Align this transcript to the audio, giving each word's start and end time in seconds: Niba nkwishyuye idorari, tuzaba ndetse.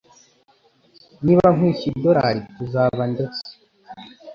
Niba 1.23 1.45
nkwishyuye 1.55 1.91
idorari, 1.99 2.41
tuzaba 2.55 3.03
ndetse. 3.13 3.41